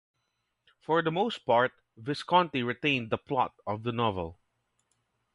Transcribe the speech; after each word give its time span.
For 0.79 1.03
the 1.03 1.11
most 1.11 1.45
part, 1.45 1.73
Visconti 1.95 2.63
retained 2.63 3.11
the 3.11 3.19
plot 3.19 3.53
of 3.67 3.83
the 3.83 3.91
novel. 3.91 4.39